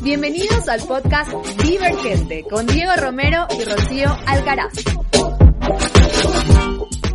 [0.00, 1.30] Bienvenidos al podcast
[1.62, 4.72] Divergente con Diego Romero y Rocío Alcaraz.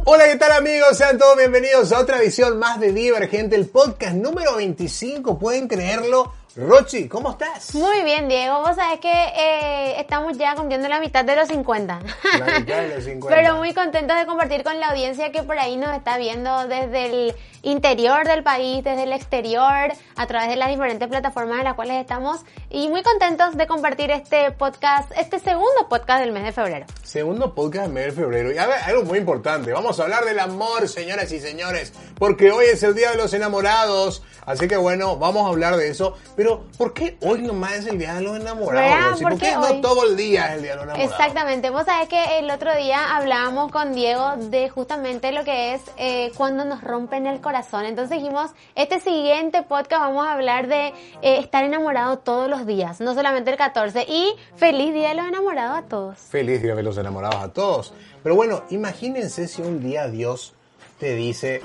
[0.05, 0.95] Hola, ¿qué tal amigos?
[0.95, 6.31] Sean todos bienvenidos a otra edición más de Divergente, el podcast número 25, pueden creerlo.
[6.53, 7.73] Rochi, ¿cómo estás?
[7.75, 8.59] Muy bien, Diego.
[8.59, 11.99] Vos sabés que eh, estamos ya cumpliendo la mitad de los 50.
[12.39, 13.27] La mitad de los 50.
[13.35, 17.05] Pero muy contentos de compartir con la audiencia que por ahí nos está viendo desde
[17.05, 21.75] el interior del país, desde el exterior, a través de las diferentes plataformas en las
[21.75, 22.41] cuales estamos.
[22.69, 26.85] Y muy contentos de compartir este podcast, este segundo podcast del mes de febrero.
[27.01, 28.51] Segundo podcast del mes de febrero.
[28.51, 29.71] Y a ver, algo muy importante.
[29.71, 31.93] Vamos a hablar del amor, señoras y señores.
[32.17, 34.21] Porque hoy es el Día de los Enamorados.
[34.45, 36.17] Así que bueno, vamos a hablar de eso.
[36.35, 36.40] Pero,
[36.77, 39.21] ¿por qué hoy nomás es el Día de los Enamorados?
[39.21, 41.11] ¿Por, ¿Por qué no todo el día es el Día de los Enamorados?
[41.11, 41.69] Exactamente.
[41.69, 46.31] Vos sabés que el otro día hablábamos con Diego de justamente lo que es eh,
[46.37, 47.85] cuando nos rompen el corazón.
[47.85, 50.87] Entonces dijimos, este siguiente podcast vamos a hablar de
[51.21, 54.05] eh, estar enamorado todos los días, no solamente el 14.
[54.07, 56.17] Y feliz Día de los Enamorados a todos.
[56.17, 57.93] Feliz Día de los Enamorados a todos.
[58.23, 60.53] Pero bueno, imagínense si un día Dios
[60.99, 61.61] te dice,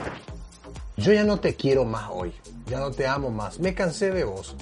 [0.96, 2.32] yo ya no te quiero más hoy,
[2.66, 4.56] ya no te amo más, me cansé de vos.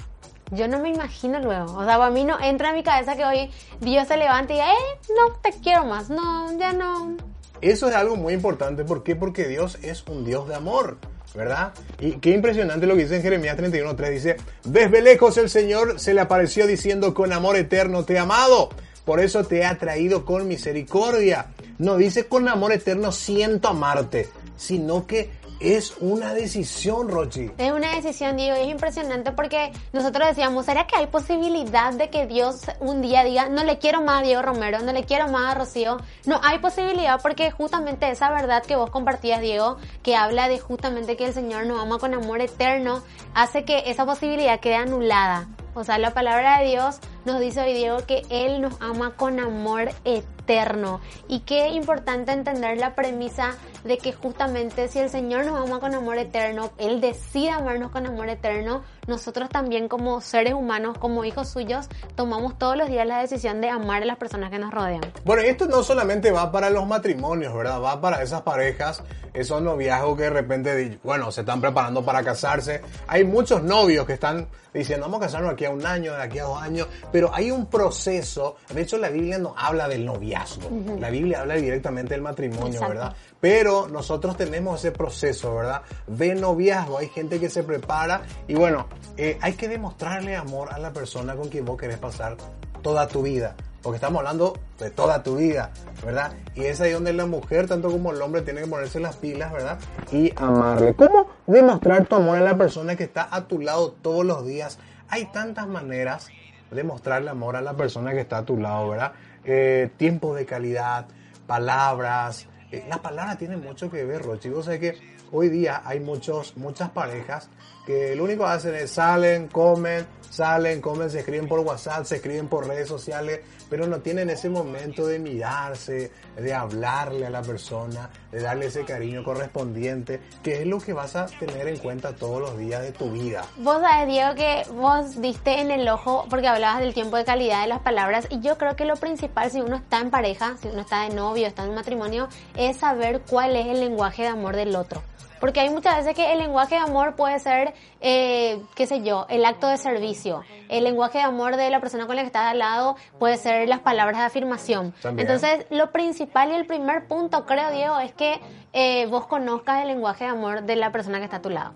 [0.51, 1.75] Yo no me imagino luego.
[1.75, 3.49] O sea, a mí no entra en mi cabeza que hoy
[3.81, 6.09] Dios se levante y diga, eh, no te quiero más.
[6.09, 7.17] No, ya no.
[7.61, 8.83] Eso es algo muy importante.
[8.83, 9.15] ¿Por qué?
[9.15, 10.97] Porque Dios es un Dios de amor.
[11.33, 11.73] ¿Verdad?
[11.99, 14.09] Y qué impresionante lo que dice en Jeremías 31.3.
[14.09, 18.69] Dice, desde lejos el Señor se le apareció diciendo, con amor eterno te he amado.
[19.03, 21.47] Por eso te he atraído con misericordia.
[21.77, 25.29] No dice con amor eterno siento amarte, sino que
[25.59, 27.51] es una decisión, Rochi.
[27.57, 32.27] Es una decisión, Diego, es impresionante porque nosotros decíamos, ¿será que hay posibilidad de que
[32.27, 35.53] Dios un día diga, no le quiero más a Diego Romero, no le quiero más
[35.53, 35.97] a Rocío?
[36.25, 41.15] No hay posibilidad porque justamente esa verdad que vos compartías, Diego, que habla de justamente
[41.17, 43.01] que el Señor nos ama con amor eterno,
[43.33, 45.47] hace que esa posibilidad quede anulada.
[45.75, 49.41] O sea, la palabra de Dios nos dice hoy, Diego, que Él nos ama con
[49.41, 51.01] amor eterno.
[51.27, 55.93] Y qué importante entender la premisa de que justamente si el Señor nos ama con
[55.93, 61.49] amor eterno, Él decide amarnos con amor eterno, nosotros también como seres humanos, como hijos
[61.49, 65.01] suyos, tomamos todos los días la decisión de amar a las personas que nos rodean.
[65.23, 67.81] Bueno, y esto no solamente va para los matrimonios, ¿verdad?
[67.81, 72.81] Va para esas parejas, esos noviazgos que de repente, bueno, se están preparando para casarse.
[73.07, 76.39] Hay muchos novios que están diciendo, vamos a casarnos aquí a un año, de aquí
[76.39, 80.69] a dos años, pero hay un proceso, de hecho la Biblia no habla del noviazgo,
[80.99, 82.89] la Biblia habla directamente del matrimonio, Exacto.
[82.89, 83.15] ¿verdad?
[83.39, 85.81] Pero nosotros tenemos ese proceso, ¿verdad?
[86.07, 90.79] De noviazgo, hay gente que se prepara y bueno, eh, hay que demostrarle amor a
[90.79, 92.37] la persona con quien vos querés pasar
[92.81, 93.55] toda tu vida.
[93.81, 95.69] Porque estamos hablando de toda tu vida,
[96.03, 96.33] ¿verdad?
[96.55, 99.53] Y es ahí donde la mujer, tanto como el hombre, tiene que ponerse las pilas,
[99.53, 99.77] ¿verdad?
[100.11, 100.95] Y amarle.
[100.95, 104.79] ¿Cómo demostrar tu amor a la persona que está a tu lado todos los días?
[105.07, 106.29] Hay tantas maneras
[106.71, 109.11] de mostrarle amor a la persona que está a tu lado, ¿verdad?
[109.43, 111.05] Eh, tiempo de calidad,
[111.45, 112.47] palabras.
[112.75, 114.49] Eh, la palabra tiene mucho que ver, Rochi.
[114.49, 114.97] Vos sabés que
[115.31, 117.49] hoy día hay muchos, muchas parejas
[117.85, 122.15] que lo único que hacen es salen, comen, salen, comen, se escriben por WhatsApp, se
[122.15, 127.43] escriben por redes sociales, pero no tienen ese momento de mirarse, de hablarle a la
[127.43, 132.15] persona, de darle ese cariño correspondiente, que es lo que vas a tener en cuenta
[132.15, 133.45] todos los días de tu vida.
[133.57, 137.61] Vos sabés, Diego, que vos diste en el ojo porque hablabas del tiempo de calidad
[137.61, 140.69] de las palabras y yo creo que lo principal si uno está en pareja, si
[140.69, 144.55] uno está de novio, está en matrimonio, es saber cuál es el lenguaje de amor
[144.55, 145.01] del otro.
[145.39, 149.27] Porque hay muchas veces que el lenguaje de amor puede ser, eh, qué sé yo,
[149.29, 150.43] el acto de servicio.
[150.69, 153.67] El lenguaje de amor de la persona con la que estás al lado puede ser
[153.67, 154.93] las palabras de afirmación.
[155.01, 155.27] También.
[155.27, 158.39] Entonces, lo principal y el primer punto, creo, Diego, es que
[158.73, 161.73] eh, vos conozcas el lenguaje de amor de la persona que está a tu lado.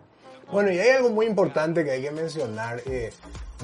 [0.52, 2.82] Bueno, y hay algo muy importante que hay que mencionar.
[2.86, 3.12] eh,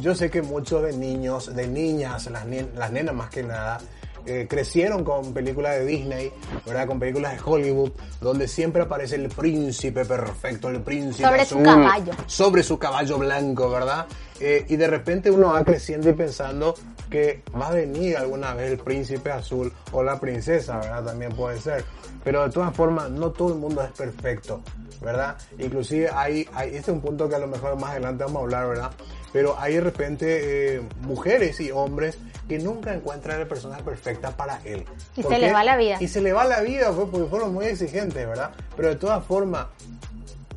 [0.01, 3.79] yo sé que muchos de niños, de niñas, las, las nenas más que nada,
[4.25, 6.31] eh, crecieron con películas de Disney,
[6.65, 6.87] ¿verdad?
[6.87, 7.91] Con películas de Hollywood,
[8.21, 12.13] donde siempre aparece el príncipe perfecto, el príncipe Sobre su caballo.
[12.25, 14.07] Sobre su caballo blanco, ¿verdad?
[14.39, 16.75] Eh, y de repente uno va creciendo y pensando
[17.09, 21.03] que va a venir alguna vez el príncipe azul o la princesa, ¿verdad?
[21.05, 21.85] También puede ser.
[22.23, 24.61] Pero de todas formas, no todo el mundo es perfecto,
[25.01, 25.37] ¿verdad?
[25.59, 28.43] Inclusive hay, hay, este es un punto que a lo mejor más adelante vamos a
[28.43, 28.91] hablar, ¿verdad?
[29.35, 34.31] pero hay de repente eh, mujeres y hombres que nunca encuentran a la persona perfecta
[34.31, 34.85] para él.
[35.15, 35.97] Y ¿Por se le va la vida.
[35.99, 38.51] Y se le va la vida pues, porque fueron muy exigentes, ¿verdad?
[38.75, 39.67] Pero de todas formas,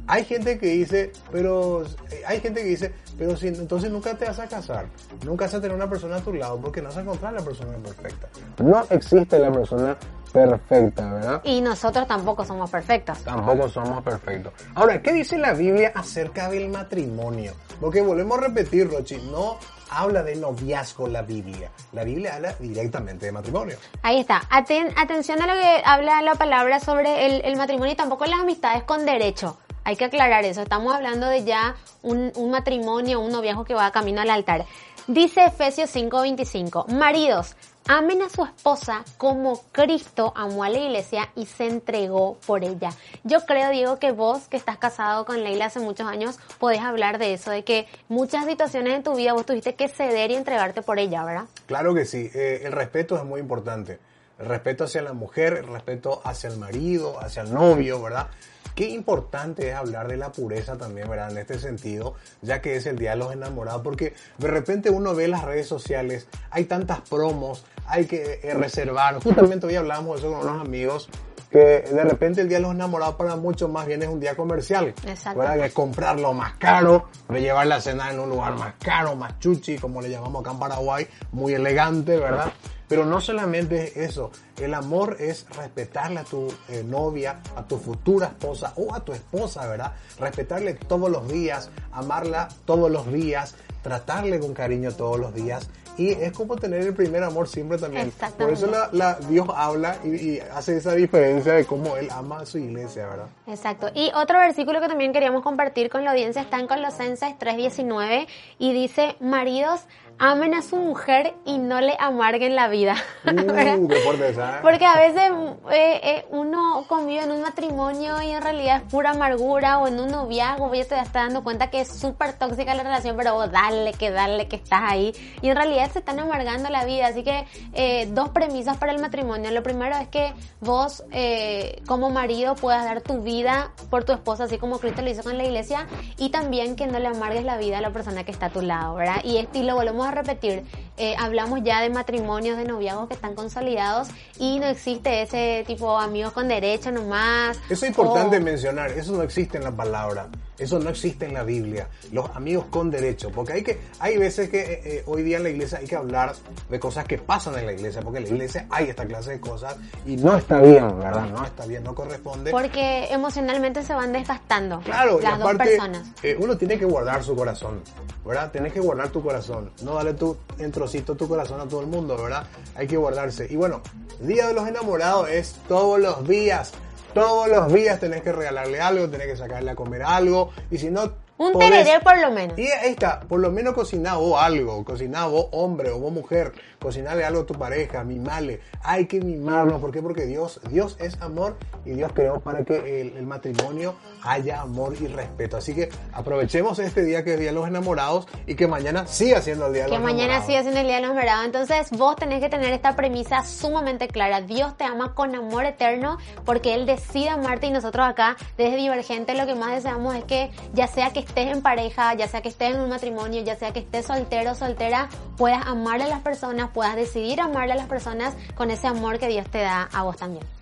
[0.07, 4.25] hay gente que dice, pero eh, hay gente que dice, pero si entonces nunca te
[4.25, 4.87] vas a casar,
[5.25, 7.43] nunca vas a tener una persona a tu lado porque no vas a encontrar la
[7.43, 8.29] persona perfecta.
[8.59, 9.97] No existe la persona
[10.33, 11.41] perfecta, ¿verdad?
[11.45, 13.19] Y nosotros tampoco somos perfectos.
[13.19, 14.53] Tampoco somos perfectos.
[14.75, 17.53] Ahora, ¿qué dice la Biblia acerca del matrimonio?
[17.79, 19.59] Porque volvemos a repetir, Rochi, no
[19.91, 21.71] habla de noviazgo la Biblia.
[21.93, 23.77] La Biblia habla directamente de matrimonio.
[24.03, 24.43] Ahí está.
[24.51, 28.83] Aten- atención a lo que habla la palabra sobre el, matrimonio y tampoco las amistades
[28.85, 29.59] con derecho.
[29.85, 30.61] Hay que aclarar eso.
[30.63, 34.67] Estamos hablando de ya un, un matrimonio, un noviazgo que va camino al altar.
[35.07, 37.57] Dice Efesios 5:25, maridos,
[37.89, 42.91] amen a su esposa como Cristo amó a la iglesia y se entregó por ella.
[43.25, 47.19] Yo creo, Diego, que vos que estás casado con Leila hace muchos años, podés hablar
[47.19, 50.83] de eso, de que muchas situaciones en tu vida vos tuviste que ceder y entregarte
[50.83, 51.45] por ella, ¿verdad?
[51.67, 53.99] Claro que sí, eh, el respeto es muy importante.
[54.39, 58.29] Respeto hacia la mujer, respeto hacia el marido, hacia el novio, ¿verdad?
[58.75, 61.33] Qué importante es hablar de la pureza también, ¿verdad?
[61.33, 65.17] En este sentido, ya que es el Día de los Enamorados, porque de repente uno
[65.17, 69.21] ve las redes sociales, hay tantas promos, hay que eh, reservar.
[69.21, 71.09] Justamente hoy hablamos de eso con unos amigos,
[71.51, 74.37] que de repente el Día de los Enamorados para muchos más bien es un día
[74.37, 74.95] comercial.
[75.07, 75.39] Exacto.
[75.39, 75.65] ¿verdad?
[75.65, 79.79] Que comprar lo más caro, llevar la cena en un lugar más caro, más chuchi,
[79.79, 82.53] como le llamamos acá en Paraguay, muy elegante, ¿verdad?
[82.89, 87.77] Pero no solamente es eso, el amor es respetarle a tu eh, novia, a tu
[87.79, 89.93] futura esposa o a tu esposa, ¿verdad?
[90.19, 95.69] Respetarle todos los días, amarla todos los días, tratarle con cariño todos los días.
[95.99, 98.13] Y es como tener el primer amor siempre también.
[98.39, 102.41] Por eso la, la- Dios habla y, y hace esa diferencia de cómo Él ama
[102.41, 103.27] a su iglesia, ¿verdad?
[103.49, 103.89] Exacto.
[103.95, 108.27] Y otro versículo que también queríamos compartir con la audiencia está en Colosenses 3:19
[108.59, 109.81] y dice, maridos,
[110.19, 112.97] amen a su mujer y no le amarguen la vida.
[113.25, 114.61] Uh, qué fuerte esa, ¿eh?
[114.63, 115.31] Porque a veces
[115.71, 120.01] eh, eh, uno convive en un matrimonio y en realidad es pura amargura o en
[120.01, 123.51] un noviazgo, ya te estás dando cuenta que es súper tóxica la relación, pero vos
[123.51, 125.13] dale, que dale, que estás ahí.
[125.43, 127.07] Y en realidad se están amargando la vida.
[127.07, 129.51] Así que eh, dos premisas para el matrimonio.
[129.51, 134.45] Lo primero es que vos eh, como marido puedas dar tu vida por tu esposa,
[134.45, 135.87] así como Cristo lo hizo con la iglesia.
[136.17, 138.63] Y también que no le amargues la vida a la persona que está a tu
[138.63, 139.21] lado, ¿verdad?
[139.25, 140.65] Y, este, y lo volvemos a repetir.
[140.99, 144.09] Eh, hablamos ya de matrimonios, de noviazgos que están consolidados
[144.39, 147.57] y no existe ese tipo amigos con derecho nomás.
[147.71, 150.29] Eso es importante o- mencionar, eso no existe en la palabra,
[150.59, 154.49] eso no existe en la Biblia, los amigos con derecho, porque hay que hay veces
[154.49, 156.35] que eh, eh, hoy día en la iglesia hay que hablar
[156.69, 159.41] de cosas que pasan en la iglesia, porque en la iglesia hay esta clase de
[159.41, 161.27] cosas y no está bien, ¿verdad?
[161.31, 162.51] No está bien, no corresponde.
[162.51, 166.09] Porque emocionalmente se van desgastando Claro, y las dos personas.
[166.39, 167.81] uno tiene que guardar su corazón,
[168.25, 168.51] ¿verdad?
[168.51, 171.87] Tienes que guardar tu corazón, no darle tu, en trocito tu corazón a todo el
[171.87, 172.47] mundo, ¿verdad?
[172.75, 173.47] Hay que guardarse.
[173.51, 173.83] Y bueno,
[174.21, 176.73] Día de los Enamorados es todos los días,
[177.13, 180.91] todos los días tenés que regalarle algo, tenés que sacarle a comer algo, y si
[180.91, 181.28] no...
[181.39, 182.59] Un podés- tereré por lo menos.
[182.59, 186.53] y ahí está, por lo menos cociná vos algo, cociná vos hombre o vos mujer,
[186.81, 190.03] cocinarle algo a tu pareja, mimale, hay que mimarlo, ¿por qué?
[190.03, 193.95] Porque Dios, Dios es amor y Dios creó para que el, el matrimonio
[194.25, 195.57] haya amor y respeto.
[195.57, 199.41] Así que aprovechemos este día que es Día de los Enamorados y que mañana siga
[199.41, 200.47] siendo el Día de Que los mañana Enamorados.
[200.47, 201.47] siga siendo el día de los enamorados.
[201.47, 204.41] Entonces vos tenés que tener esta premisa sumamente clara.
[204.41, 209.35] Dios te ama con amor eterno porque Él decide amarte y nosotros acá desde Divergente
[209.35, 212.49] lo que más deseamos es que ya sea que estés en pareja, ya sea que
[212.49, 216.21] estés en un matrimonio, ya sea que estés soltero o soltera, puedas amarle a las
[216.21, 220.03] personas, puedas decidir amarle a las personas con ese amor que Dios te da a
[220.03, 220.58] vos también.